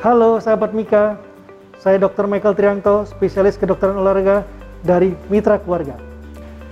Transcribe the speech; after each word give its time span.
Halo 0.00 0.40
sahabat 0.40 0.72
Mika, 0.72 1.20
saya 1.76 2.00
Dr. 2.00 2.24
Michael 2.24 2.56
Triangto, 2.56 3.04
spesialis 3.04 3.60
kedokteran 3.60 4.00
olahraga 4.00 4.48
dari 4.80 5.12
Mitra 5.28 5.60
Keluarga. 5.60 5.92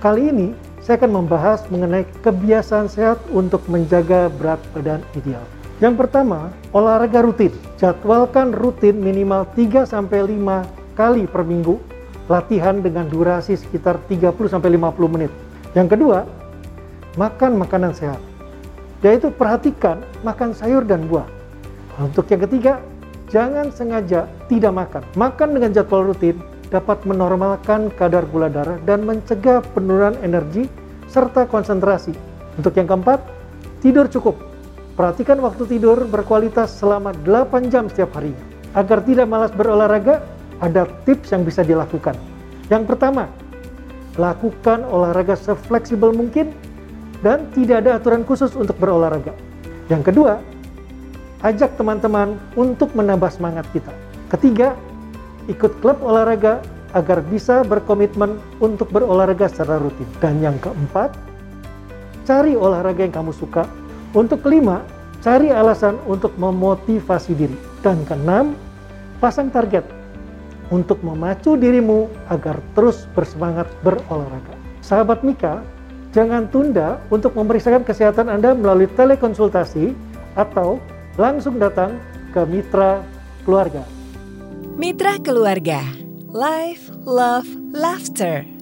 Kali 0.01 0.33
ini 0.33 0.47
saya 0.81 0.97
akan 0.97 1.13
membahas 1.13 1.61
mengenai 1.69 2.09
kebiasaan 2.25 2.89
sehat 2.89 3.21
untuk 3.29 3.61
menjaga 3.69 4.33
berat 4.33 4.57
badan 4.73 5.05
ideal. 5.13 5.45
Yang 5.77 6.01
pertama, 6.01 6.49
olahraga 6.73 7.21
rutin. 7.21 7.53
Jadwalkan 7.77 8.49
rutin 8.49 8.97
minimal 8.97 9.45
3-5 9.53 9.93
kali 10.97 11.29
per 11.29 11.45
minggu, 11.45 11.77
latihan 12.33 12.81
dengan 12.81 13.13
durasi 13.13 13.53
sekitar 13.61 14.01
30-50 14.09 14.49
menit. 15.05 15.29
Yang 15.77 15.93
kedua, 15.93 16.25
makan 17.13 17.61
makanan 17.61 17.93
sehat. 17.93 18.17
Yaitu 19.05 19.29
perhatikan 19.29 20.01
makan 20.25 20.49
sayur 20.57 20.81
dan 20.81 21.05
buah. 21.05 21.29
Untuk 22.01 22.25
yang 22.33 22.41
ketiga, 22.49 22.81
jangan 23.29 23.71
sengaja 23.73 24.27
tidak 24.51 24.73
makan. 24.75 25.03
Makan 25.15 25.49
dengan 25.55 25.71
jadwal 25.73 26.09
rutin 26.09 26.37
dapat 26.69 27.01
menormalkan 27.05 27.89
kadar 27.97 28.25
gula 28.29 28.49
darah 28.49 28.77
dan 28.85 29.05
mencegah 29.05 29.63
penurunan 29.73 30.17
energi 30.21 30.69
serta 31.09 31.49
konsentrasi. 31.49 32.13
Untuk 32.59 32.75
yang 32.75 32.91
keempat, 32.91 33.23
tidur 33.81 34.05
cukup 34.11 34.49
Perhatikan 34.99 35.39
waktu 35.39 35.63
tidur 35.63 35.95
berkualitas 36.11 36.75
selama 36.75 37.15
8 37.23 37.71
jam 37.71 37.87
setiap 37.87 38.19
harinya. 38.19 38.43
Agar 38.75 38.99
tidak 39.07 39.31
malas 39.31 39.47
berolahraga, 39.55 40.19
ada 40.59 40.91
tips 41.07 41.31
yang 41.31 41.47
bisa 41.47 41.63
dilakukan. 41.63 42.19
Yang 42.67 42.83
pertama, 42.83 43.31
lakukan 44.19 44.83
olahraga 44.83 45.39
sefleksibel 45.39 46.11
mungkin 46.11 46.51
dan 47.23 47.47
tidak 47.55 47.87
ada 47.87 47.95
aturan 47.95 48.27
khusus 48.27 48.51
untuk 48.59 48.75
berolahraga. 48.75 49.31
Yang 49.87 50.11
kedua, 50.11 50.43
ajak 51.43 51.79
teman-teman 51.79 52.35
untuk 52.59 52.91
menambah 52.95 53.31
semangat 53.31 53.63
kita. 53.71 53.91
Ketiga, 54.27 54.75
ikut 55.47 55.79
klub 55.79 55.97
olahraga 56.03 56.59
agar 56.93 57.21
bisa 57.21 57.61
berkomitmen 57.63 58.41
untuk 58.59 58.89
berolahraga 58.89 59.47
secara 59.47 59.77
rutin. 59.77 60.09
Dan 60.19 60.41
yang 60.41 60.57
keempat, 60.59 61.13
cari 62.25 62.57
olahraga 62.57 63.05
yang 63.05 63.13
kamu 63.13 63.31
suka 63.33 63.65
untuk 64.13 64.41
kelima, 64.41 64.81
cari 65.21 65.53
alasan 65.53 65.97
untuk 66.09 66.33
memotivasi 66.35 67.31
diri. 67.37 67.57
Dan 67.79 68.03
keenam, 68.03 68.57
pasang 69.23 69.47
target 69.53 69.85
untuk 70.69 71.01
memacu 71.01 71.57
dirimu 71.57 72.09
agar 72.29 72.57
terus 72.77 73.09
bersemangat 73.17 73.65
berolahraga. 73.81 74.53
Sahabat 74.85 75.21
Mika, 75.21 75.61
jangan 76.13 76.49
tunda 76.49 76.97
untuk 77.13 77.33
memeriksakan 77.37 77.85
kesehatan 77.85 78.29
Anda 78.29 78.57
melalui 78.57 78.89
telekonsultasi 78.97 79.93
atau 80.37 80.81
langsung 81.15 81.57
datang 81.57 81.97
ke 82.35 82.41
Mitra 82.45 83.01
Keluarga. 83.47 83.81
Mitra 84.77 85.17
Keluarga, 85.19 85.81
Life, 86.29 86.91
Love, 87.07 87.49
Laughter. 87.73 88.58